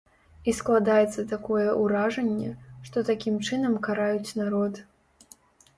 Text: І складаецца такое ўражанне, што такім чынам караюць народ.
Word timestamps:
І 0.51 0.53
складаецца 0.59 1.25
такое 1.33 1.67
ўражанне, 1.83 2.49
што 2.89 3.07
такім 3.11 3.35
чынам 3.47 3.73
караюць 3.91 4.35
народ. 4.43 4.73